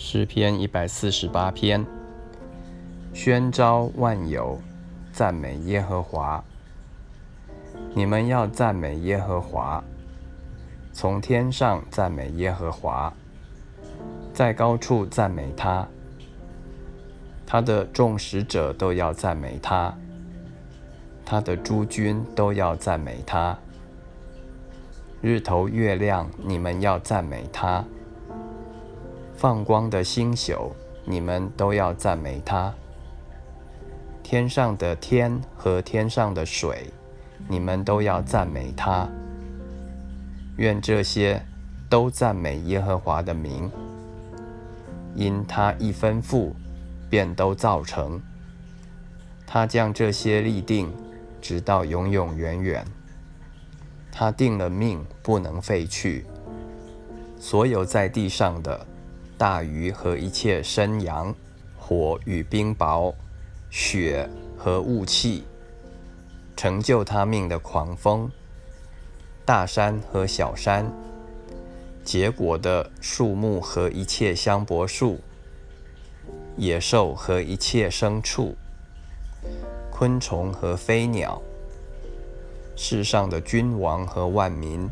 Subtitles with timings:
[0.00, 1.84] 诗篇一百四十八篇，
[3.12, 4.56] 宣召万有，
[5.12, 6.42] 赞美耶和华。
[7.94, 9.82] 你们要赞美耶和华，
[10.92, 13.12] 从天上赞美耶和华，
[14.32, 15.86] 在高处赞美他。
[17.44, 19.92] 他的众使者都要赞美他，
[21.24, 23.58] 他的诸军都要赞美他。
[25.20, 27.84] 日头月亮，你们要赞美他；
[29.38, 30.72] 放光的星宿，
[31.04, 32.74] 你们都要赞美他。
[34.20, 36.92] 天上的天和天上的水，
[37.46, 39.08] 你们都要赞美他。
[40.56, 41.40] 愿这些
[41.88, 43.70] 都赞美耶和华的名，
[45.14, 46.50] 因他一吩咐，
[47.08, 48.20] 便都造成。
[49.46, 50.92] 他将这些立定，
[51.40, 52.84] 直到永永远远。
[54.10, 56.26] 他定了命，不能废去。
[57.38, 58.84] 所有在地上的
[59.38, 61.32] 大鱼和一切生羊，
[61.78, 63.14] 火与冰雹，
[63.70, 65.44] 雪和雾气，
[66.56, 68.28] 成就他命的狂风，
[69.46, 70.92] 大山和小山，
[72.02, 75.20] 结果的树木和一切香柏树，
[76.56, 78.56] 野兽和一切牲畜，
[79.92, 81.40] 昆虫和飞鸟。
[82.74, 84.90] 世上的君王和万民，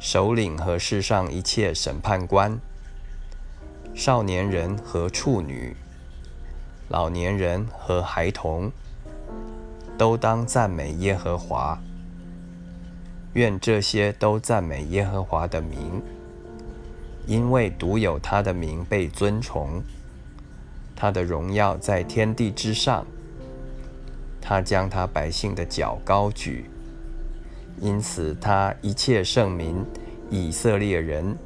[0.00, 2.60] 首领和世上一切审判官，
[3.94, 5.76] 少年人和处女，
[6.88, 8.72] 老年人和孩童，
[9.96, 11.78] 都当赞美耶和华。
[13.34, 16.02] 愿这些都赞美耶和华的名，
[17.24, 19.80] 因为独有他的名被尊崇，
[20.96, 23.06] 他的荣耀在天地之上。
[24.40, 26.68] 他将他百姓的脚高举，
[27.80, 29.84] 因此他一切圣民
[30.30, 31.36] 以色列人，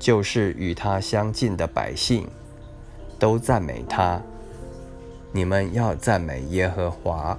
[0.00, 2.26] 就是与他相近的百姓，
[3.18, 4.20] 都赞美他。
[5.30, 7.38] 你们要赞美耶和华。